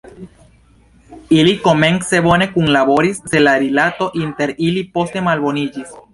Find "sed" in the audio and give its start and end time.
3.33-3.45